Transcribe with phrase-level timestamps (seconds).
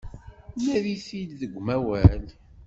[0.63, 2.25] Nadi-t-id deg umawal.